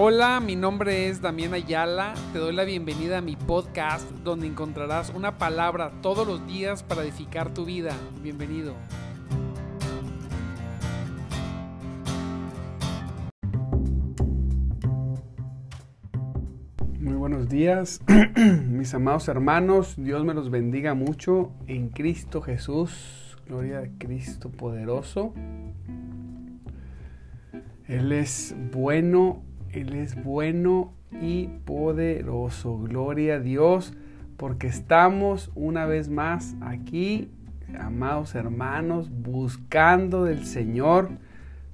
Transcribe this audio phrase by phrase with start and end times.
[0.00, 2.14] Hola, mi nombre es Damián Ayala.
[2.32, 7.02] Te doy la bienvenida a mi podcast donde encontrarás una palabra todos los días para
[7.02, 7.96] edificar tu vida.
[8.22, 8.76] Bienvenido.
[17.00, 18.00] Muy buenos días,
[18.68, 19.96] mis amados hermanos.
[19.98, 23.36] Dios me los bendiga mucho en Cristo Jesús.
[23.48, 25.34] Gloria a Cristo poderoso.
[27.88, 32.78] Él es bueno él es bueno y poderoso.
[32.78, 33.94] Gloria a Dios
[34.36, 37.30] porque estamos una vez más aquí,
[37.78, 41.10] amados hermanos, buscando del Señor.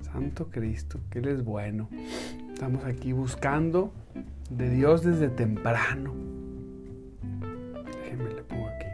[0.00, 1.88] Santo Cristo, que Él es bueno.
[2.52, 3.92] Estamos aquí buscando
[4.48, 6.14] de Dios desde temprano.
[8.02, 8.86] Déjenme le pongo aquí.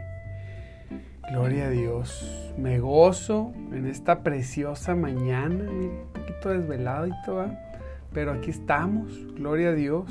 [1.31, 2.53] Gloria a Dios.
[2.57, 5.63] Me gozo en esta preciosa mañana.
[5.69, 7.70] un poquito desvelado y todo
[8.13, 10.05] pero aquí estamos, gloria a Dios,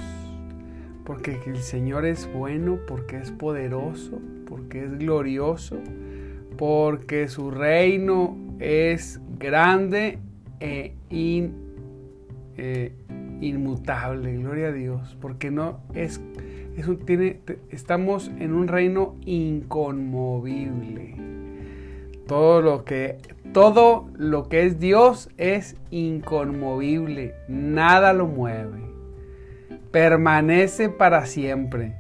[1.04, 5.78] porque el Señor es bueno, porque es poderoso, porque es glorioso,
[6.56, 10.18] porque su reino es grande
[10.60, 10.94] e
[13.40, 16.20] inmutable, gloria a Dios, porque no es,
[16.76, 21.16] es tiene, estamos en un reino inconmovible.
[22.30, 23.18] Todo lo que
[23.52, 28.78] todo lo que es Dios es inconmovible, nada lo mueve.
[29.90, 31.96] Permanece para siempre.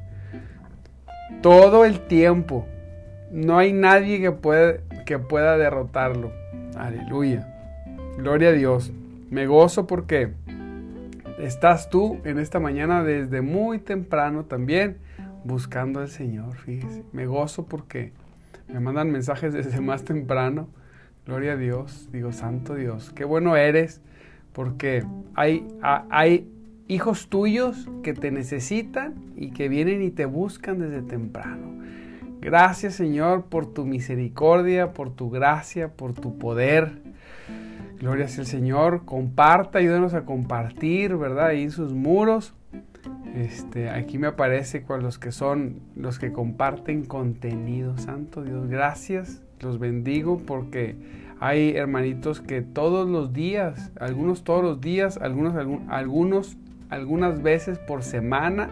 [1.42, 2.64] Todo el tiempo.
[3.32, 6.30] No hay nadie que, que pueda derrotarlo.
[6.76, 7.52] Aleluya.
[8.16, 8.92] Gloria a Dios.
[9.30, 10.34] Me gozo porque
[11.40, 14.98] estás tú en esta mañana desde muy temprano también
[15.42, 16.54] buscando al Señor.
[16.54, 17.02] Fíjese.
[17.10, 18.12] Me gozo porque
[18.72, 20.68] me mandan mensajes desde más temprano
[21.26, 24.00] Gloria a Dios, digo, Santo Dios, qué bueno eres,
[24.52, 25.04] porque
[25.34, 26.50] hay, hay
[26.88, 31.84] hijos tuyos que te necesitan y que vienen y te buscan desde temprano.
[32.40, 37.02] Gracias Señor por tu misericordia, por tu gracia, por tu poder.
[38.00, 39.04] Gloria sea el Señor.
[39.04, 41.48] Comparta, ayúdenos a compartir, ¿verdad?
[41.48, 42.54] Ahí en sus muros.
[43.34, 47.96] Este, aquí me aparece con los que son los que comparten contenido.
[47.98, 50.96] Santo Dios, gracias los bendigo porque
[51.38, 55.54] hay hermanitos que todos los días, algunos todos los días, algunos,
[55.88, 56.56] algunos
[56.90, 58.68] algunas veces por semana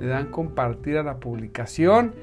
[0.00, 2.14] le dan compartir a la publicación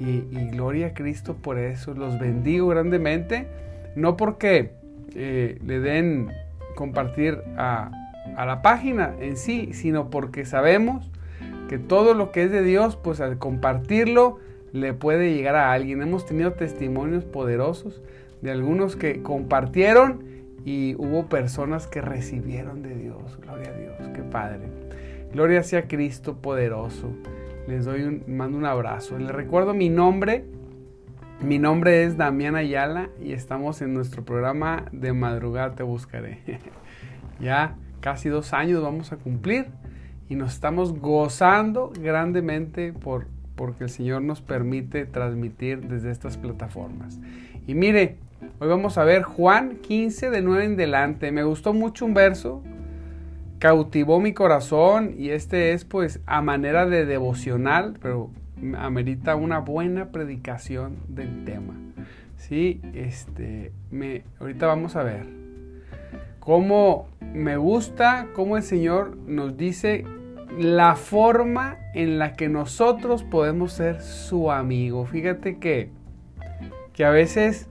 [0.00, 0.20] y,
[0.50, 1.92] gloria a Cristo por eso.
[1.92, 3.48] Los bendigo grandemente,
[3.96, 4.72] no porque
[5.14, 6.30] eh, le den
[6.74, 7.90] compartir a,
[8.36, 11.10] a la página en sí, sino porque sabemos
[11.68, 14.38] que todo lo que es de Dios, pues al compartirlo,
[14.72, 16.02] le puede llegar a alguien.
[16.02, 18.02] Hemos tenido testimonios poderosos
[18.40, 20.24] de algunos que compartieron
[20.64, 23.38] y hubo personas que recibieron de Dios.
[23.40, 24.68] Gloria a Dios, qué padre.
[25.32, 27.10] Gloria sea Cristo poderoso.
[27.66, 29.18] Les doy un, mando un abrazo.
[29.18, 30.44] Les recuerdo mi nombre.
[31.40, 36.40] Mi nombre es Damián Ayala y estamos en nuestro programa de madrugada te buscaré.
[37.40, 39.66] ya casi dos años vamos a cumplir
[40.28, 43.26] y nos estamos gozando grandemente por
[43.58, 47.18] porque el Señor nos permite transmitir desde estas plataformas.
[47.66, 48.16] Y mire,
[48.60, 51.32] hoy vamos a ver Juan 15 de 9 en delante.
[51.32, 52.62] Me gustó mucho un verso,
[53.58, 58.30] cautivó mi corazón y este es pues a manera de devocional, pero
[58.76, 61.74] amerita una buena predicación del tema.
[62.36, 65.37] Sí, este, me, ahorita vamos a ver
[66.48, 70.06] cómo me gusta, cómo el Señor nos dice
[70.58, 75.04] la forma en la que nosotros podemos ser su amigo.
[75.04, 75.90] Fíjate que,
[76.94, 77.68] que a veces,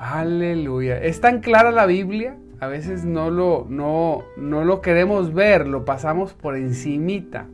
[0.00, 5.68] aleluya, es tan clara la Biblia, a veces no lo, no, no lo queremos ver,
[5.68, 7.48] lo pasamos por encimita.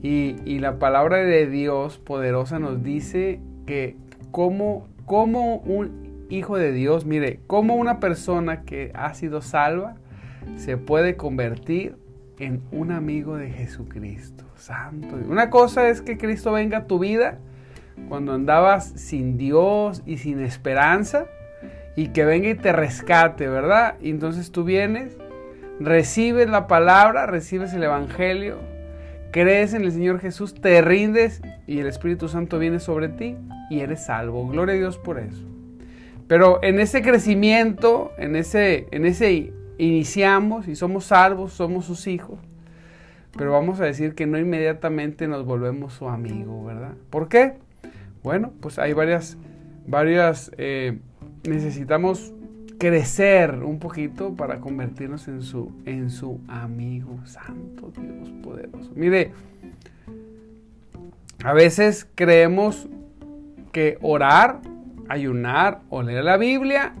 [0.00, 3.96] Y, y, la palabra de Dios poderosa nos dice que
[4.30, 9.96] como, como un hijo de Dios, mire, como una persona que ha sido salva
[10.56, 11.96] se puede convertir
[12.38, 14.44] en un amigo de Jesucristo.
[14.56, 15.16] Santo.
[15.28, 17.38] Una cosa es que Cristo venga a tu vida
[18.08, 21.26] cuando andabas sin Dios y sin esperanza
[21.96, 23.96] y que venga y te rescate, ¿verdad?
[24.00, 25.16] Y entonces tú vienes,
[25.80, 28.58] recibes la palabra, recibes el Evangelio,
[29.32, 33.36] crees en el Señor Jesús, te rindes y el Espíritu Santo viene sobre ti
[33.70, 34.48] y eres salvo.
[34.48, 35.53] Gloria a Dios por eso.
[36.26, 42.38] Pero en ese crecimiento, en ese, en ese iniciamos y somos salvos, somos sus hijos,
[43.36, 46.94] pero vamos a decir que no inmediatamente nos volvemos su amigo, ¿verdad?
[47.10, 47.54] ¿Por qué?
[48.22, 49.36] Bueno, pues hay varias,
[49.86, 50.98] varias, eh,
[51.46, 52.32] necesitamos
[52.78, 57.18] crecer un poquito para convertirnos en su, en su amigo.
[57.24, 58.90] Santo Dios poderoso.
[58.94, 59.32] Mire,
[61.42, 62.88] a veces creemos
[63.72, 64.60] que orar,
[65.08, 66.94] ayunar o leer la Biblia,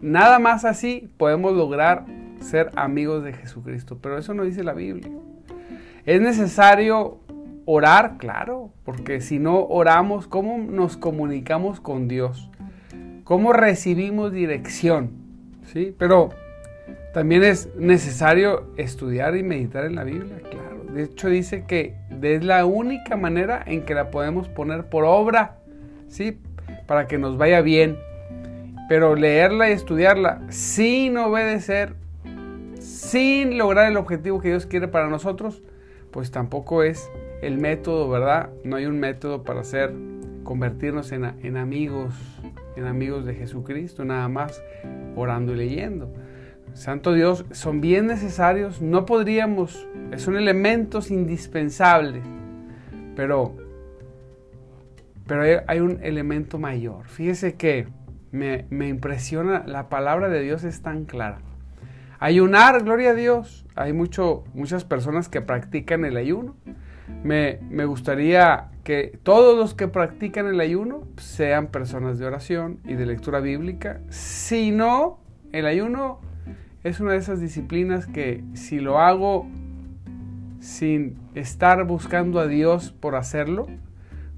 [0.00, 2.04] nada más así podemos lograr
[2.40, 3.98] ser amigos de Jesucristo.
[4.00, 5.10] Pero eso no dice la Biblia.
[6.04, 7.18] Es necesario
[7.64, 12.50] orar, claro, porque si no oramos, ¿cómo nos comunicamos con Dios?
[13.24, 15.10] ¿Cómo recibimos dirección?
[15.72, 15.94] ¿Sí?
[15.98, 16.28] Pero
[17.14, 20.84] también es necesario estudiar y meditar en la Biblia, claro.
[20.92, 25.56] De hecho dice que es la única manera en que la podemos poner por obra,
[26.08, 26.38] ¿sí?
[26.86, 27.98] Para que nos vaya bien.
[28.88, 31.94] Pero leerla y estudiarla sin obedecer,
[32.78, 35.62] sin lograr el objetivo que Dios quiere para nosotros,
[36.10, 37.10] pues tampoco es
[37.42, 38.50] el método, ¿verdad?
[38.62, 39.92] No hay un método para hacer,
[40.44, 42.14] convertirnos en, amigos,
[42.76, 44.62] en amigos de Jesucristo, nada más
[45.16, 46.12] orando y leyendo.
[46.74, 52.24] Santo Dios, son bien necesarios, no podríamos, son elementos indispensables,
[53.16, 53.56] pero,
[55.26, 57.06] pero hay, un elemento mayor.
[57.06, 57.88] Fíjese que
[58.30, 61.38] me, me, impresiona, la palabra de Dios es tan clara.
[62.20, 63.66] Ayunar, gloria a Dios.
[63.74, 66.56] Hay mucho, muchas personas que practican el ayuno.
[67.22, 72.94] Me, me gustaría que todos los que practican el ayuno sean personas de oración y
[72.94, 74.00] de lectura bíblica.
[74.10, 75.20] Si no,
[75.52, 76.20] el ayuno
[76.82, 79.46] es una de esas disciplinas que si lo hago
[80.60, 83.66] sin estar buscando a Dios por hacerlo,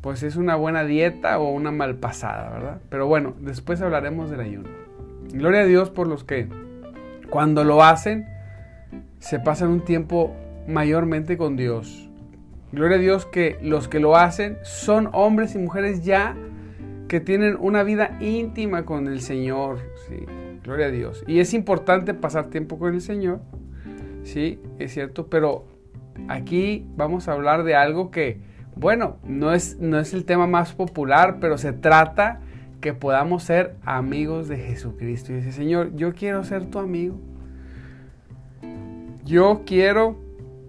[0.06, 2.80] pues es una buena dieta o una mal pasada, ¿verdad?
[2.90, 4.68] Pero bueno, después hablaremos del ayuno.
[5.32, 6.46] Gloria a Dios por los que
[7.28, 8.24] cuando lo hacen
[9.18, 10.32] se pasan un tiempo
[10.68, 12.08] mayormente con Dios.
[12.70, 16.36] Gloria a Dios que los que lo hacen son hombres y mujeres ya
[17.08, 19.80] que tienen una vida íntima con el Señor.
[20.08, 20.24] ¿sí?
[20.62, 21.24] Gloria a Dios.
[21.26, 23.40] Y es importante pasar tiempo con el Señor,
[24.22, 25.66] sí, es cierto, pero
[26.28, 30.72] aquí vamos a hablar de algo que, bueno, no es, no es el tema más
[30.72, 32.40] popular, pero se trata
[32.80, 35.32] que podamos ser amigos de Jesucristo.
[35.32, 37.18] Y dice, Señor, yo quiero ser tu amigo.
[39.24, 40.16] Yo quiero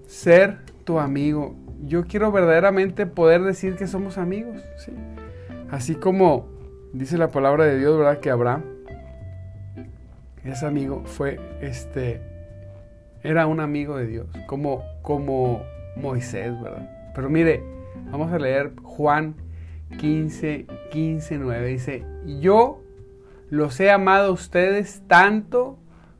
[0.08, 1.56] ser tu amigo.
[1.86, 4.64] Yo quiero verdaderamente poder decir que somos amigos.
[4.78, 4.94] ¿sí?
[5.70, 6.48] Así como
[6.94, 8.20] dice la palabra de Dios, ¿verdad?
[8.20, 8.64] Que Abraham
[10.52, 12.22] ese amigo fue, este,
[13.24, 15.62] era un amigo de Dios, como, como
[15.96, 16.90] Moisés, ¿verdad?
[17.14, 17.64] Pero mire,
[18.12, 19.36] vamos a leer Juan
[19.98, 21.68] 15, 15, 9.
[21.68, 22.04] Dice,
[22.40, 22.82] yo
[23.50, 25.78] los he amado a ustedes tanto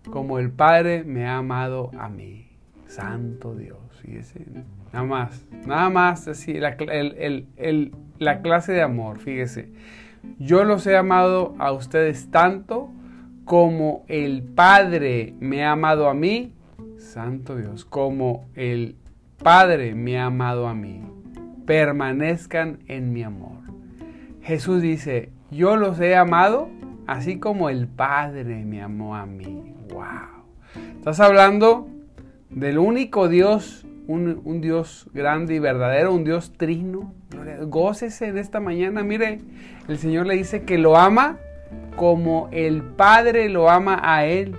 [0.10, 2.48] como el Padre me ha amado a mí.
[2.86, 4.46] Santo Dios, fíjese.
[4.94, 6.78] Nada más, nada más así, la,
[8.20, 9.70] la clase de amor, fíjese.
[10.40, 12.90] Yo los he amado a ustedes tanto
[13.46, 16.54] como el Padre me ha amado a mí,
[16.98, 18.96] Santo Dios, como el
[19.42, 21.02] Padre me ha amado a mí,
[21.68, 23.60] permanezcan en mi amor.
[24.42, 26.70] Jesús dice, yo los he amado
[27.06, 29.76] así como el Padre me amó a mí.
[29.90, 30.46] ¡Wow!
[30.96, 31.90] Estás hablando
[32.50, 37.14] del único Dios, un, Dios grande y verdadero, un Dios trino.
[37.64, 39.04] Gócese en esta mañana.
[39.04, 39.42] Mire,
[39.90, 41.38] el Señor le dice que lo ama
[41.98, 44.56] como el Padre lo ama a Él.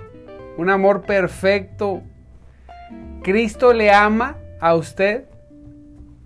[0.57, 2.03] Un amor perfecto.
[3.23, 5.28] Cristo le ama a usted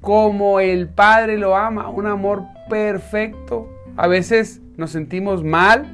[0.04, 1.88] como el Padre lo ama.
[1.90, 3.70] Un amor perfecto.
[3.96, 5.90] A veces nos sentimos mal,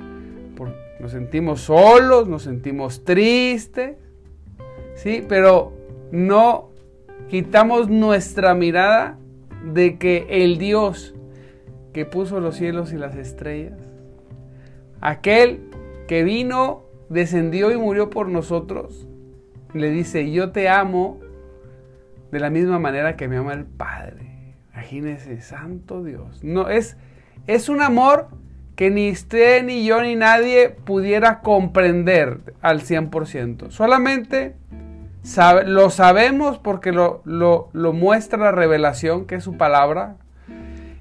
[1.00, 3.98] nos sentimos solos, nos sentimos tristes.
[4.96, 5.24] ¿sí?
[5.30, 5.74] Pero
[6.12, 6.72] no
[7.28, 9.20] quitamos nuestra mirada
[9.64, 11.14] de que el Dios
[11.94, 13.78] que puso los cielos y las estrellas
[15.02, 15.62] Aquel
[16.08, 19.08] que vino, descendió y murió por nosotros,
[19.74, 21.20] le dice, yo te amo
[22.32, 24.56] de la misma manera que me ama el Padre.
[24.74, 26.44] Imagínese, santo Dios.
[26.44, 26.98] No, es,
[27.48, 28.28] es un amor
[28.76, 33.72] que ni usted, ni yo, ni nadie pudiera comprender al 100%.
[33.72, 34.56] Solamente
[35.66, 40.16] lo sabemos porque lo, lo muestra la revelación, que es su palabra.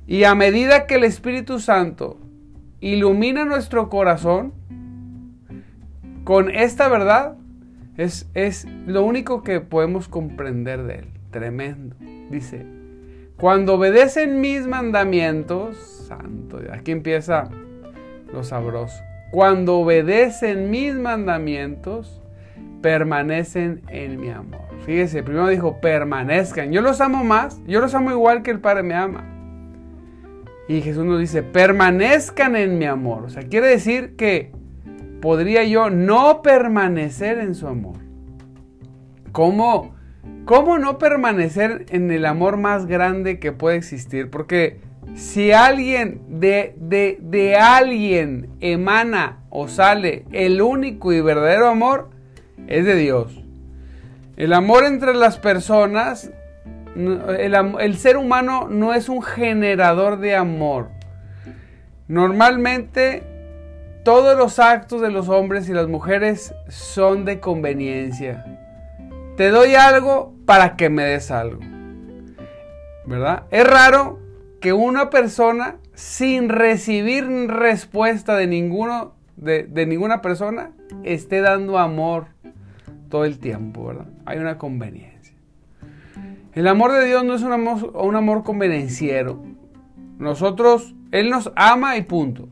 [0.07, 2.19] Y a medida que el Espíritu Santo
[2.81, 4.53] ilumina nuestro corazón
[6.25, 7.37] con esta verdad,
[7.97, 11.09] es, es lo único que podemos comprender de él.
[11.31, 11.97] Tremendo.
[12.31, 12.67] Dice,
[13.37, 15.77] cuando obedecen mis mandamientos,
[16.09, 17.49] santo, aquí empieza
[18.33, 19.03] lo sabroso.
[19.31, 22.23] Cuando obedecen mis mandamientos,
[22.81, 24.61] permanecen en mi amor.
[24.87, 26.73] Fíjese, primero dijo, permanezcan.
[26.73, 29.25] Yo los amo más, yo los amo igual que el Padre me ama.
[30.69, 33.25] Y Jesús nos dice, permanezcan en mi amor.
[33.25, 34.53] O sea, quiere decir que
[35.21, 37.99] podría yo no permanecer en su amor?
[39.33, 39.95] ¿Cómo,
[40.45, 44.31] ¿Cómo no permanecer en el amor más grande que puede existir?
[44.31, 44.81] Porque
[45.15, 52.11] si alguien de, de, de alguien emana o sale el único y verdadero amor,
[52.67, 53.43] es de Dios.
[54.37, 56.31] El amor entre las personas,
[56.95, 60.91] el, el, ser humano no es un generador de amor.
[62.07, 63.23] Normalmente
[64.05, 68.68] todos los actos de los hombres y las mujeres son de conveniencia.
[69.39, 71.61] Te doy algo para que me des algo.
[73.07, 73.45] ¿Verdad?
[73.53, 74.19] Es raro
[74.61, 80.73] que una persona sin recibir respuesta de ninguno de, de, ninguna persona
[81.05, 82.27] esté dando amor
[83.09, 84.09] todo el tiempo, ¿verdad?
[84.27, 85.37] Hay una conveniencia.
[86.53, 89.41] El amor de Dios no es un amor, un amor convenenciero.
[90.19, 92.49] Nosotros, Él nos ama y punto.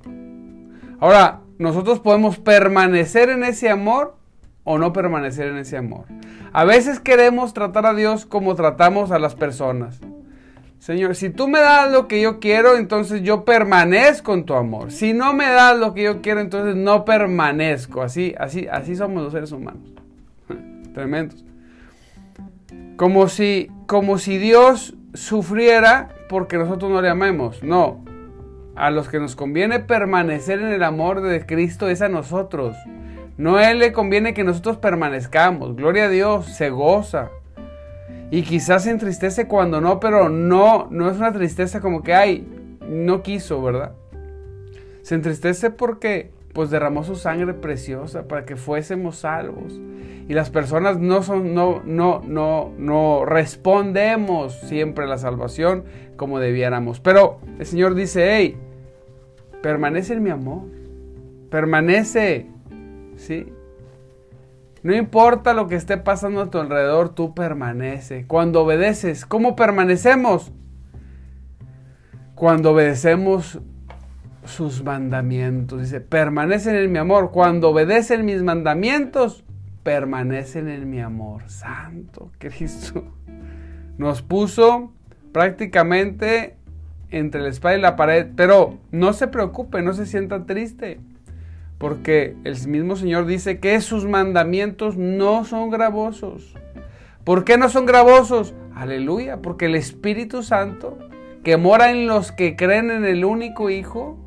[1.01, 4.17] Ahora, nosotros podemos permanecer en ese amor
[4.67, 6.05] o no permanecer en ese amor.
[6.53, 10.01] A veces queremos tratar a Dios como tratamos a las personas.
[10.81, 14.91] Señor, si tú me das lo que yo quiero, entonces yo permanezco en tu amor.
[14.91, 18.03] Si no me das lo que yo quiero, entonces no permanezco.
[18.03, 19.83] Así, así, así somos los seres humanos.
[20.95, 21.45] Tremendos.
[22.97, 27.63] Como si, como si Dios sufriera porque nosotros no le amemos.
[27.63, 28.05] No.
[28.75, 32.77] A los que nos conviene permanecer en el amor de Cristo es a nosotros.
[33.37, 35.77] No Él le conviene que nosotros permanezcamos.
[35.77, 37.31] Gloria a Dios, se goza.
[38.31, 42.47] Y quizás se entristece cuando no, pero no, no es una tristeza como que, ay,
[42.89, 43.93] no quiso, ¿verdad?
[45.03, 49.79] Se entristece porque pues derramó su sangre preciosa para que fuésemos salvos.
[50.27, 55.85] Y las personas no son, no, no, no, no respondemos siempre a la salvación
[56.17, 56.99] como debiéramos.
[56.99, 58.57] Pero el Señor dice, hey,
[59.63, 60.63] permanece en mi amor.
[61.51, 62.47] Permanece,
[63.17, 63.53] ¿sí?
[64.83, 68.25] No importa lo que esté pasando a tu alrededor, tú permanece.
[68.27, 70.53] Cuando obedeces, ¿cómo permanecemos?
[72.37, 73.61] Cuando obedecemos
[74.47, 75.81] sus mandamientos.
[75.81, 77.31] Dice, permanecen en mi amor.
[77.33, 79.45] Cuando obedecen mis mandamientos,
[79.83, 81.49] permanecen en mi amor.
[81.49, 83.05] Santo Cristo.
[83.99, 84.93] Nos puso
[85.33, 86.57] prácticamente
[87.11, 88.29] entre la espada y la pared.
[88.37, 91.01] Pero no se preocupe, no se sienta triste.
[91.79, 96.55] Porque el mismo Señor dice que sus mandamientos no son gravosos.
[97.25, 98.55] ¿Por qué no son gravosos?
[98.75, 100.99] Aleluya, porque el Espíritu Santo,
[101.43, 104.19] que mora en los que creen en el único Hijo,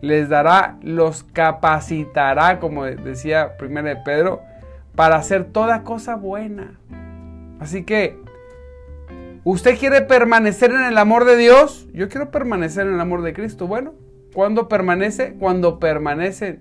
[0.00, 4.40] les dará, los capacitará, como decía primero de Pedro,
[4.94, 6.78] para hacer toda cosa buena.
[7.60, 8.16] Así que,
[9.44, 11.86] ¿usted quiere permanecer en el amor de Dios?
[11.92, 13.66] Yo quiero permanecer en el amor de Cristo.
[13.66, 13.94] Bueno,
[14.34, 15.34] ¿Cuándo permanece?
[15.34, 16.60] Cuando permanece,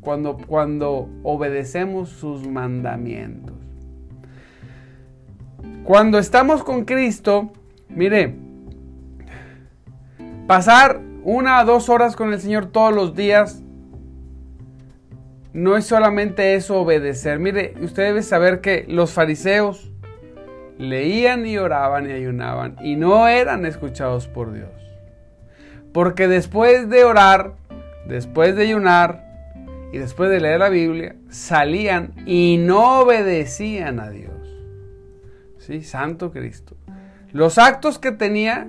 [0.00, 3.54] cuando, cuando obedecemos sus mandamientos.
[5.84, 7.52] Cuando estamos con Cristo,
[7.88, 8.34] mire,
[10.46, 13.62] pasar una o dos horas con el Señor todos los días
[15.52, 17.38] no es solamente eso obedecer.
[17.38, 19.90] Mire, usted debe saber que los fariseos
[20.76, 24.85] leían y oraban y ayunaban y no eran escuchados por Dios.
[25.96, 27.54] Porque después de orar,
[28.06, 29.24] después de ayunar
[29.94, 34.34] y después de leer la Biblia, salían y no obedecían a Dios.
[35.56, 35.80] ¿Sí?
[35.80, 36.76] Santo Cristo.
[37.32, 38.68] Los actos que tenía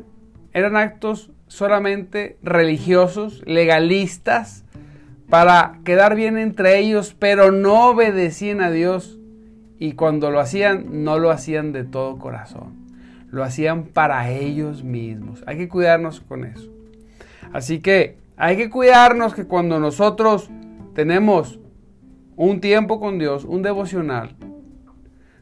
[0.54, 4.64] eran actos solamente religiosos, legalistas,
[5.30, 9.20] para quedar bien entre ellos, pero no obedecían a Dios.
[9.80, 12.88] Y cuando lo hacían, no lo hacían de todo corazón.
[13.32, 15.44] Lo hacían para ellos mismos.
[15.46, 16.77] Hay que cuidarnos con eso.
[17.54, 20.50] Así que hay que cuidarnos que cuando nosotros
[20.94, 21.60] tenemos
[22.36, 24.36] un tiempo con Dios, un devocional,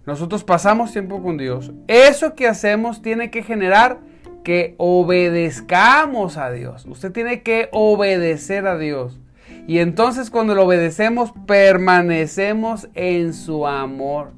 [0.06, 4.00] nosotros pasamos tiempo con Dios, eso que hacemos tiene que generar
[4.44, 6.86] que obedezcamos a Dios.
[6.86, 9.20] Usted tiene que obedecer a Dios.
[9.68, 14.32] Y entonces cuando lo obedecemos, permanecemos en su amor.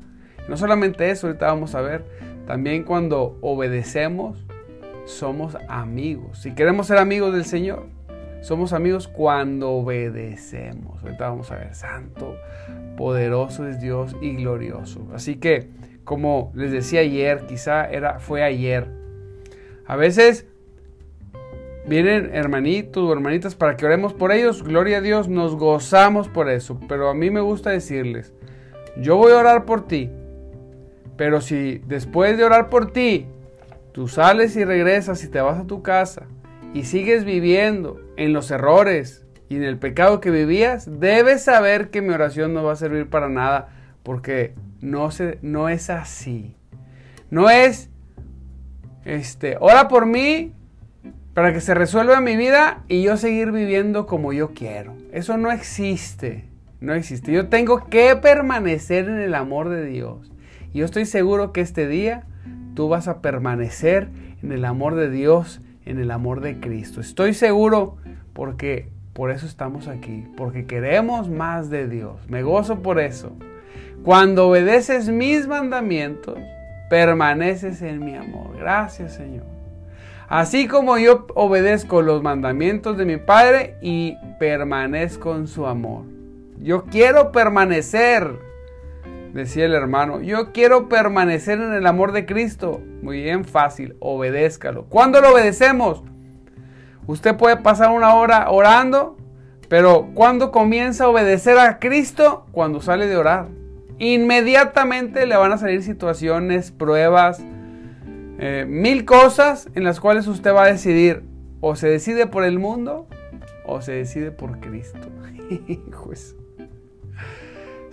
[0.48, 2.06] No solamente eso, ahorita vamos a ver,
[2.48, 4.47] también cuando obedecemos,
[5.08, 6.40] somos amigos.
[6.40, 7.88] Si queremos ser amigos del Señor,
[8.42, 11.02] somos amigos cuando obedecemos.
[11.02, 12.36] Ahorita vamos a ver, santo,
[12.98, 15.08] poderoso es Dios y glorioso.
[15.14, 15.70] Así que,
[16.04, 18.88] como les decía ayer, quizá era, fue ayer,
[19.86, 20.46] a veces
[21.88, 24.62] vienen hermanitos o hermanitas para que oremos por ellos.
[24.62, 26.80] Gloria a Dios, nos gozamos por eso.
[26.90, 28.34] Pero a mí me gusta decirles,
[28.98, 30.12] yo voy a orar por ti.
[31.16, 33.26] Pero si después de orar por ti
[33.98, 36.28] Tú sales y regresas y te vas a tu casa
[36.72, 42.04] y sigues viviendo en los errores y en el pecado que vivías, debes saber que
[42.04, 43.70] mi oración no va a servir para nada,
[44.04, 46.56] porque no, se, no es así.
[47.32, 47.90] No es,
[49.04, 50.54] este, ora por mí
[51.34, 54.96] para que se resuelva mi vida y yo seguir viviendo como yo quiero.
[55.12, 56.46] Eso no existe,
[56.82, 57.32] no existe.
[57.32, 60.32] Yo tengo que permanecer en el amor de Dios.
[60.72, 62.28] Y yo estoy seguro que este día
[62.78, 64.08] tú vas a permanecer
[64.44, 67.02] en el amor de Dios, en el amor de Cristo.
[67.02, 67.98] Estoy seguro
[68.34, 72.18] porque por eso estamos aquí, porque queremos más de Dios.
[72.28, 73.32] Me gozo por eso.
[74.04, 76.38] Cuando obedeces mis mandamientos,
[76.88, 78.56] permaneces en mi amor.
[78.60, 79.46] Gracias Señor.
[80.28, 86.04] Así como yo obedezco los mandamientos de mi Padre y permanezco en su amor.
[86.62, 88.38] Yo quiero permanecer,
[89.34, 92.82] decía el hermano, yo quiero permanecer en el amor de Cristo.
[93.02, 94.86] Muy bien, fácil, obedézcalo.
[94.86, 96.04] ¿Cuándo lo obedecemos?
[97.06, 99.18] Usted puede pasar una hora orando,
[99.70, 102.46] pero cuando comienza a obedecer a Cristo?
[102.52, 103.48] Cuando sale de orar.
[104.00, 107.42] Inmediatamente le van a salir situaciones, pruebas,
[108.40, 111.24] eh, mil cosas en las cuales usted va a decidir
[111.60, 113.08] o se decide por el mundo
[113.66, 115.00] o se decide por Cristo.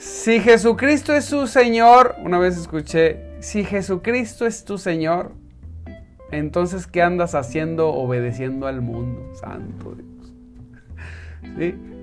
[0.04, 5.32] si Jesucristo es su Señor, una vez escuché, si Jesucristo es tu Señor,
[6.30, 9.32] entonces, ¿qué andas haciendo obedeciendo al mundo?
[9.34, 11.75] Santo Dios.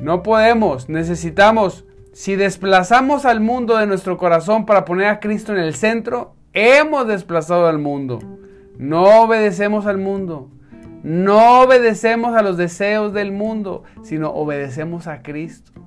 [0.00, 5.58] No podemos, necesitamos, si desplazamos al mundo de nuestro corazón para poner a Cristo en
[5.58, 8.18] el centro, hemos desplazado al mundo.
[8.78, 10.50] No obedecemos al mundo.
[11.04, 15.81] No obedecemos a los deseos del mundo, sino obedecemos a Cristo.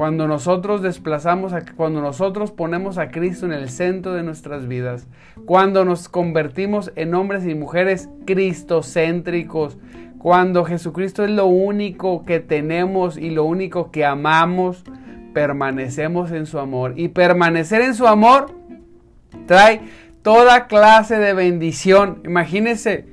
[0.00, 5.06] Cuando nosotros desplazamos, cuando nosotros ponemos a Cristo en el centro de nuestras vidas,
[5.44, 9.76] cuando nos convertimos en hombres y mujeres cristocéntricos,
[10.16, 14.84] cuando Jesucristo es lo único que tenemos y lo único que amamos,
[15.34, 16.94] permanecemos en su amor.
[16.96, 18.54] Y permanecer en su amor
[19.44, 19.82] trae
[20.22, 22.22] toda clase de bendición.
[22.24, 23.04] Imagínense,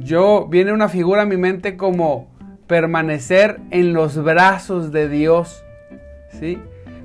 [0.00, 2.28] yo viene una figura a mi mente como
[2.66, 5.63] permanecer en los brazos de Dios.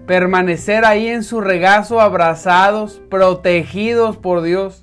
[0.06, 4.82] Permanecer ahí en su regazo, abrazados, protegidos por Dios,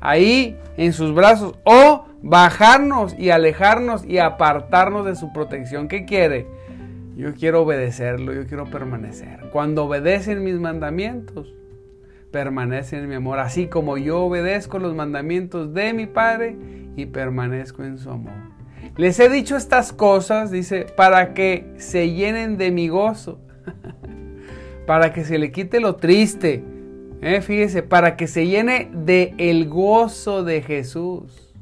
[0.00, 5.88] ahí en sus brazos, o bajarnos y alejarnos y apartarnos de su protección.
[5.88, 6.46] ¿Qué quiere?
[7.16, 9.50] Yo quiero obedecerlo, yo quiero permanecer.
[9.52, 11.54] Cuando obedecen mis mandamientos,
[12.30, 16.56] permanecen en mi amor, así como yo obedezco los mandamientos de mi Padre
[16.96, 18.32] y permanezco en su amor.
[18.96, 23.40] Les he dicho estas cosas, dice, para que se llenen de mi gozo.
[24.86, 26.64] para que se le quite lo triste.
[27.22, 27.40] ¿eh?
[27.40, 31.54] Fíjese, para que se llene de el gozo de Jesús.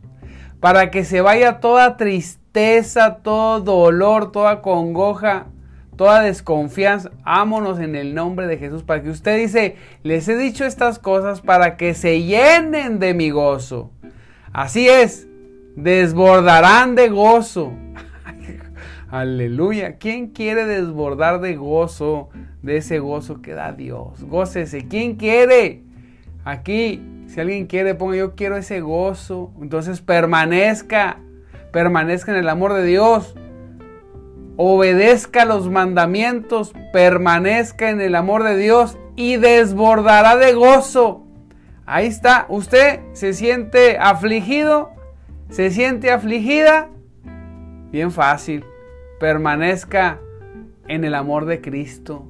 [0.60, 5.46] Para que se vaya toda tristeza, todo dolor, toda congoja,
[5.96, 7.10] toda desconfianza.
[7.24, 8.82] Ámonos en el nombre de Jesús.
[8.82, 13.30] Para que usted dice, les he dicho estas cosas para que se llenen de mi
[13.30, 13.90] gozo.
[14.52, 15.28] Así es,
[15.76, 17.72] desbordarán de gozo.
[19.10, 19.96] Aleluya.
[19.96, 22.28] ¿Quién quiere desbordar de gozo,
[22.60, 24.22] de ese gozo que da Dios?
[24.24, 24.86] Gócese.
[24.86, 25.82] ¿Quién quiere?
[26.44, 29.50] Aquí, si alguien quiere, ponga yo quiero ese gozo.
[29.62, 31.20] Entonces permanezca,
[31.72, 33.34] permanezca en el amor de Dios.
[34.58, 41.24] Obedezca los mandamientos, permanezca en el amor de Dios y desbordará de gozo.
[41.86, 44.90] Ahí está, usted se siente afligido,
[45.48, 46.90] se siente afligida.
[47.90, 48.64] Bien fácil
[49.18, 50.20] permanezca
[50.86, 52.26] en el amor de Cristo,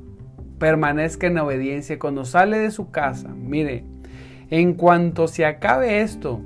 [0.58, 1.98] permanezca en obediencia.
[1.98, 3.84] Cuando sale de su casa, mire,
[4.50, 6.40] en cuanto se acabe esto,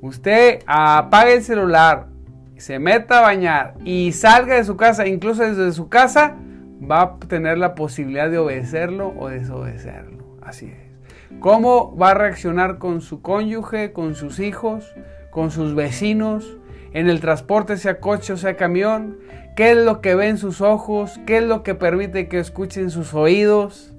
[0.00, 2.08] usted apague el celular,
[2.56, 6.36] se meta a bañar y salga de su casa, incluso desde su casa,
[6.82, 10.24] va a tener la posibilidad de obedecerlo o desobedecerlo.
[10.42, 11.38] Así es.
[11.40, 14.94] ¿Cómo va a reaccionar con su cónyuge, con sus hijos,
[15.30, 16.56] con sus vecinos,
[16.96, 19.18] en el transporte, sea coche o sea camión?
[19.56, 23.14] qué es lo que ven sus ojos, qué es lo que permite que escuchen sus
[23.14, 23.94] oídos,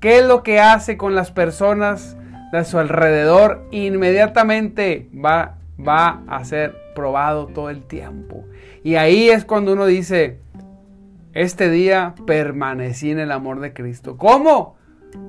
[0.00, 2.16] qué es lo que hace con las personas
[2.52, 8.44] de su alrededor, inmediatamente va, va a ser probado todo el tiempo.
[8.82, 10.38] Y ahí es cuando uno dice,
[11.34, 14.16] este día permanecí en el amor de Cristo.
[14.16, 14.76] ¿Cómo?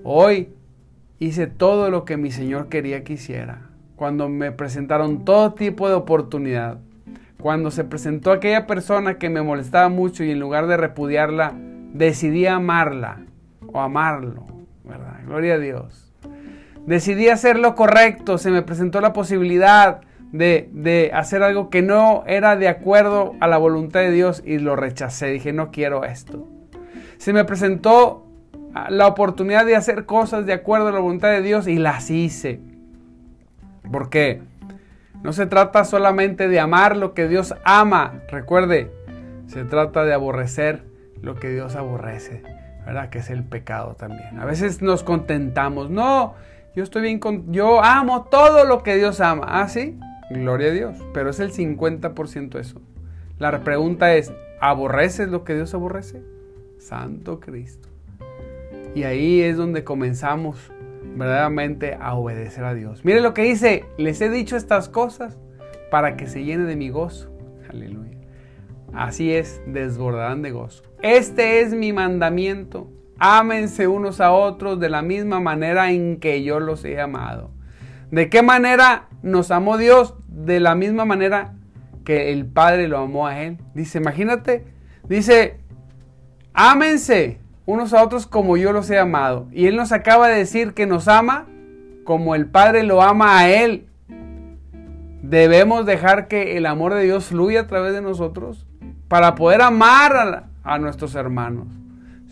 [0.04, 0.50] Hoy
[1.20, 3.70] hice todo lo que mi Señor quería que hiciera.
[3.96, 6.80] Cuando me presentaron todo tipo de oportunidad
[7.48, 11.54] cuando se presentó aquella persona que me molestaba mucho y en lugar de repudiarla,
[11.94, 13.22] decidí amarla
[13.72, 14.46] o amarlo,
[14.84, 15.22] ¿verdad?
[15.26, 16.12] Gloria a Dios.
[16.86, 20.02] Decidí hacer lo correcto, se me presentó la posibilidad
[20.34, 24.58] de, de, hacer algo que no era de acuerdo a la voluntad de Dios y
[24.58, 25.28] lo rechacé.
[25.28, 26.46] Dije, no quiero esto.
[27.16, 28.28] Se me presentó
[28.90, 32.60] la oportunidad de hacer cosas de acuerdo a la voluntad de Dios y las hice.
[33.90, 34.42] Porque
[35.24, 38.22] no se trata solamente de amar lo que Dios ama.
[38.30, 38.92] Recuerde,
[39.48, 40.84] se trata de aborrecer
[41.22, 42.44] lo que Dios aborrece.
[42.86, 43.10] ¿Verdad?
[43.10, 44.40] Que es el pecado también.
[44.40, 45.90] A veces nos contentamos.
[45.90, 46.36] No,
[46.76, 47.52] yo estoy bien con...
[47.52, 49.46] Yo amo todo lo que Dios ama.
[49.50, 50.00] Ah, sí.
[50.30, 50.96] Gloria a Dios.
[51.14, 52.82] Pero es el 50% eso.
[53.40, 56.22] La pregunta es, ¿aborreces lo que Dios aborrece?
[56.78, 57.90] Santo Cristo.
[58.96, 60.72] Y ahí es donde comenzamos
[61.18, 63.04] verdaderamente a obedecer a Dios.
[63.04, 65.38] Mire lo que dice, les he dicho estas cosas
[65.92, 67.32] para que se llene de mi gozo.
[67.70, 68.18] Aleluya.
[68.94, 70.84] Así es, desbordarán de gozo.
[71.02, 72.90] Este es mi mandamiento.
[73.20, 77.52] Ámense unos a otros de la misma manera en que yo los he amado.
[78.12, 80.16] ¿De qué manera nos amó Dios?
[80.28, 81.56] De la misma manera
[82.06, 83.58] que el Padre lo amó a Él.
[83.74, 84.66] Dice, imagínate,
[85.10, 85.60] dice,
[86.54, 89.48] ámense unos a otros como yo los he amado.
[89.52, 91.46] Y Él nos acaba de decir que nos ama
[92.06, 93.90] como el Padre lo ama a Él.
[95.22, 98.66] Debemos dejar que el amor de Dios fluya a través de nosotros
[99.10, 101.68] para poder amar a, nuestros hermanos.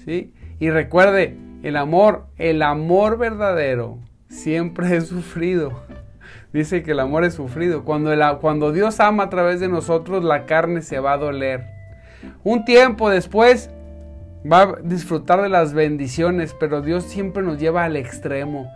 [0.06, 0.34] ¿sí?
[0.60, 5.84] Y recuerde, el amor, el amor verdadero siempre es sufrido.
[6.54, 7.84] Dice que el amor es sufrido.
[7.84, 11.66] Cuando, cuando Dios ama a través de nosotros, la carne se va a doler.
[12.46, 13.70] Un tiempo después
[14.50, 18.70] va a disfrutar de las bendiciones, pero Dios siempre nos lleva al extremo.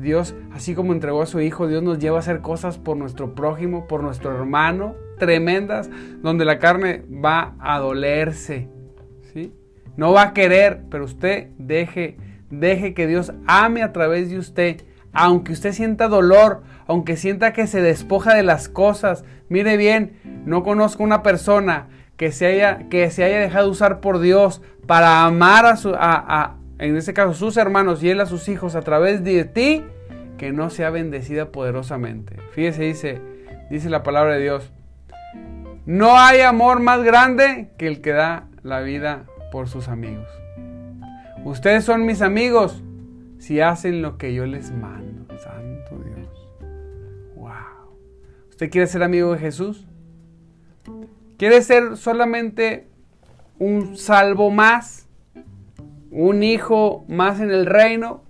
[0.00, 3.34] Dios, así como entregó a su Hijo, Dios nos lleva a hacer cosas por nuestro
[3.34, 5.88] prójimo, por nuestro hermano, tremendas,
[6.22, 8.68] donde la carne va a dolerse.
[9.32, 9.54] ¿sí?
[9.96, 12.16] No va a querer, pero usted deje,
[12.50, 14.82] deje que Dios ame a través de usted.
[15.12, 19.24] Aunque usted sienta dolor, aunque sienta que se despoja de las cosas.
[19.48, 24.20] Mire bien, no conozco una persona que se haya, que se haya dejado usar por
[24.20, 28.48] Dios para amar a, su, a, en este caso sus hermanos y él a sus
[28.48, 29.84] hijos a través de ti,
[30.38, 32.36] que no sea bendecida poderosamente.
[32.52, 33.20] Fíjese, dice,
[33.70, 34.72] dice la palabra de Dios,
[35.84, 40.28] no hay amor más grande que el que da la vida por sus amigos.
[41.44, 42.82] Ustedes son mis amigos
[43.38, 45.26] si hacen lo que yo les mando.
[45.38, 46.28] Santo Dios.
[47.36, 47.52] Wow.
[48.50, 49.86] ¿Usted quiere ser amigo de Jesús?
[51.36, 52.88] ¿Quiere ser solamente
[53.58, 55.08] un salvo más?
[56.10, 58.24] ¿Un hijo más en el reino?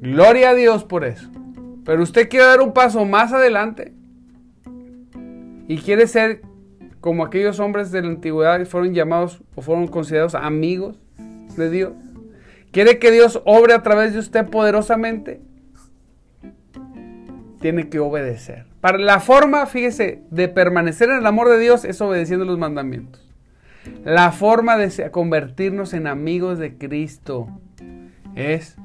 [0.00, 1.28] Gloria a Dios por eso.
[1.84, 3.92] Pero usted quiere dar un paso más adelante
[5.66, 6.42] y quiere ser
[7.00, 10.96] como aquellos hombres de la antigüedad que fueron llamados o fueron considerados amigos
[11.56, 11.92] de Dios.
[12.70, 15.40] ¿Quiere que Dios obre a través de usted poderosamente?
[17.62, 18.66] tiene que obedecer.
[18.82, 23.22] Para la forma, fíjese, de permanecer en el amor de Dios es obedeciendo los mandamientos.
[24.04, 27.46] La forma de convertirnos en amigos de Cristo
[28.34, 28.76] es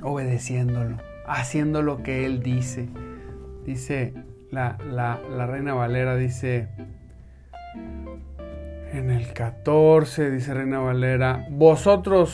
[0.00, 2.88] obedeciéndolo, haciendo lo que Él dice.
[3.66, 4.14] Dice
[4.52, 6.68] la, la Reina Valera, dice
[8.92, 12.30] en el 14, dice Reina Valera, vosotros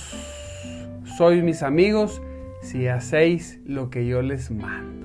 [1.16, 2.20] sois mis amigos
[2.60, 4.97] si hacéis lo que yo les mando.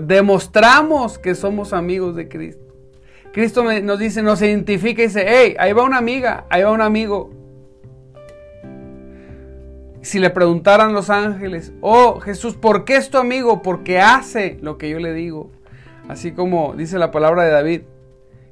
[0.00, 2.62] Demostramos que somos amigos de Cristo.
[3.32, 6.80] Cristo nos dice, nos identifica y dice, hey, ahí va una amiga, ahí va un
[6.80, 7.30] amigo.
[10.02, 13.62] Si le preguntaran los ángeles, oh Jesús, ¿por qué es tu amigo?
[13.62, 15.50] Porque hace lo que yo le digo.
[16.08, 17.82] Así como dice la palabra de David,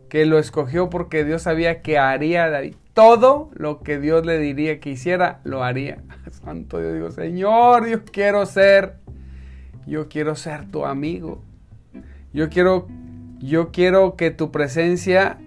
[0.09, 4.81] que lo escogió porque Dios sabía que haría David todo lo que Dios le diría
[4.81, 6.03] que hiciera, lo haría.
[6.45, 8.97] Santo Dios, digo, Señor, yo quiero ser,
[9.87, 11.41] yo quiero ser tu amigo.
[12.33, 12.89] Yo quiero,
[13.39, 15.39] yo quiero que tu presencia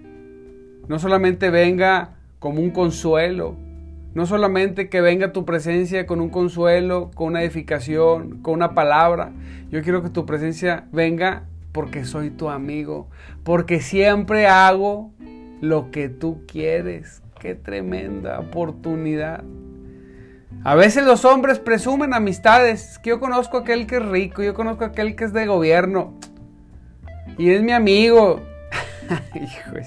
[0.88, 3.56] no solamente venga como un consuelo,
[4.14, 9.32] no solamente que venga tu presencia con un consuelo, con una edificación, con una palabra.
[9.70, 13.08] Yo quiero que tu presencia venga porque soy tu amigo,
[13.42, 15.10] porque siempre hago
[15.60, 19.44] lo que tú quieres, Qué tremenda oportunidad.
[20.64, 22.98] A veces los hombres presumen amistades.
[22.98, 25.46] Que yo conozco a aquel que es rico, yo conozco a aquel que es de
[25.46, 26.14] gobierno.
[27.38, 28.40] Y es mi amigo.
[29.34, 29.86] Hijos.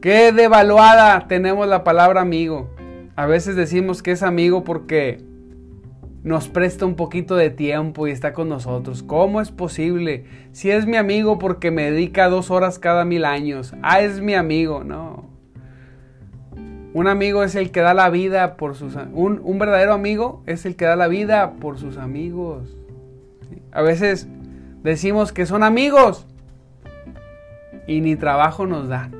[0.00, 2.70] Qué devaluada tenemos la palabra amigo.
[3.16, 5.24] A veces decimos que es amigo porque
[6.22, 9.02] nos presta un poquito de tiempo y está con nosotros.
[9.02, 10.24] ¿Cómo es posible?
[10.52, 13.74] Si es mi amigo porque me dedica dos horas cada mil años.
[13.82, 14.84] Ah, es mi amigo.
[14.84, 15.35] No.
[16.96, 20.64] Un amigo es el que da la vida por sus un, un verdadero amigo es
[20.64, 22.74] el que da la vida por sus amigos.
[23.70, 24.26] A veces
[24.82, 26.26] decimos que son amigos
[27.86, 29.10] y ni trabajo nos dan.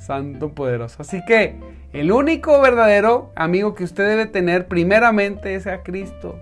[0.00, 1.02] Santo poderoso.
[1.02, 1.54] Así que
[1.92, 6.40] el único verdadero amigo que usted debe tener primeramente es a Cristo.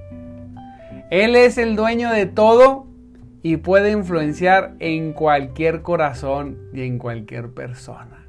[1.10, 2.86] Él es el dueño de todo
[3.42, 8.24] y puede influenciar en cualquier corazón y en cualquier persona.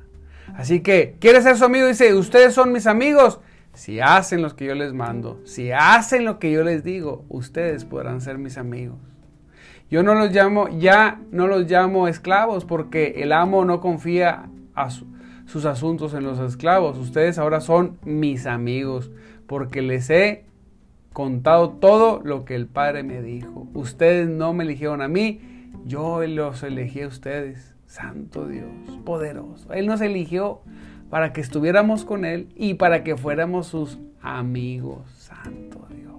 [0.55, 1.87] Así que, ¿quiere ser su amigo?
[1.87, 3.39] Dice, ustedes son mis amigos.
[3.73, 7.85] Si hacen lo que yo les mando, si hacen lo que yo les digo, ustedes
[7.85, 8.97] podrán ser mis amigos.
[9.89, 14.89] Yo no los llamo, ya no los llamo esclavos porque el amo no confía a
[14.89, 16.97] sus asuntos en los esclavos.
[16.97, 19.11] Ustedes ahora son mis amigos
[19.47, 20.45] porque les he
[21.13, 23.67] contado todo lo que el Padre me dijo.
[23.73, 27.75] Ustedes no me eligieron a mí, yo los elegí a ustedes.
[27.85, 28.67] Santo Dios,
[29.05, 29.71] poderoso.
[29.71, 30.61] Él nos eligió
[31.11, 35.07] para que estuviéramos con Él y para que fuéramos sus amigos.
[35.15, 36.15] Santo Dios.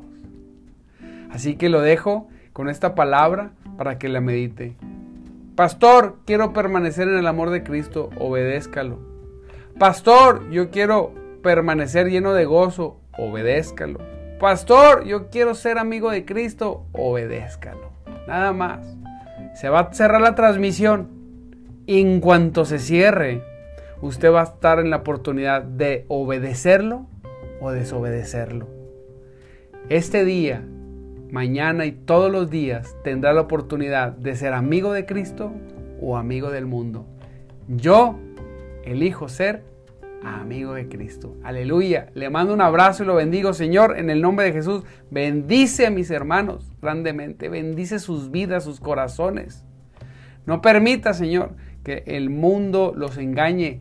[1.30, 4.76] Así que lo dejo con esta palabra para que la medite.
[5.56, 8.98] Pastor, quiero permanecer en el amor de Cristo, obedézcalo.
[9.78, 13.98] Pastor, yo quiero permanecer lleno de gozo, obedézcalo.
[14.38, 17.92] Pastor, yo quiero ser amigo de Cristo, obedézcalo.
[18.26, 18.96] Nada más.
[19.54, 21.08] Se va a cerrar la transmisión.
[21.86, 23.42] En cuanto se cierre,
[24.00, 27.06] usted va a estar en la oportunidad de obedecerlo
[27.60, 28.66] o desobedecerlo.
[29.88, 30.62] Este día,
[31.30, 35.52] mañana y todos los días tendrá la oportunidad de ser amigo de Cristo
[36.00, 37.06] o amigo del mundo.
[37.68, 38.18] Yo
[38.84, 39.62] elijo ser
[40.24, 41.36] amigo de Cristo.
[41.42, 42.06] Aleluya.
[42.14, 44.84] Le mando un abrazo y lo bendigo, Señor, en el nombre de Jesús.
[45.10, 47.48] Bendice a mis hermanos grandemente.
[47.48, 49.64] Bendice sus vidas, sus corazones.
[50.46, 53.80] No permita, Señor, que el mundo los engañe.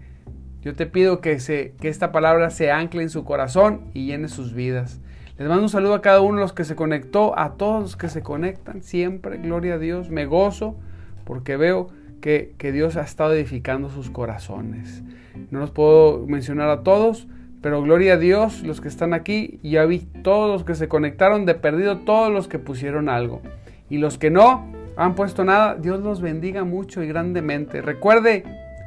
[0.61, 4.29] Yo te pido que, se, que esta palabra se ancle en su corazón y llene
[4.29, 5.01] sus vidas.
[5.37, 7.95] Les mando un saludo a cada uno de los que se conectó, a todos los
[7.97, 9.37] que se conectan siempre.
[9.37, 10.09] Gloria a Dios.
[10.09, 10.77] Me gozo
[11.25, 11.89] porque veo
[12.23, 15.03] que, Dios ha estado edificando sus corazones.
[15.51, 17.27] No los puedo mencionar a todos,
[17.61, 21.45] pero gloria a Dios, los que están aquí, ya vi todos los que se conectaron,
[21.45, 23.41] de perdido todos los que pusieron algo.
[23.89, 27.81] Y los que no han puesto nada, Dios los bendiga mucho y grandemente.
[27.81, 28.45] Recuerde,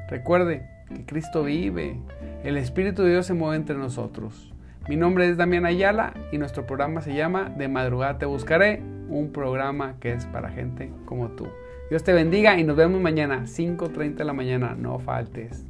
[0.08, 1.98] recuerde que Cristo vive,
[2.42, 4.54] el Espíritu de Dios se mueve entre nosotros.
[4.88, 9.30] Mi nombre es Damián Ayala y nuestro programa se llama De madrugada te buscaré, un
[9.30, 11.48] programa que es para gente como tú.
[11.88, 15.64] Dios te bendiga y nos vemos mañana, 5.30 de la mañana, no faltes.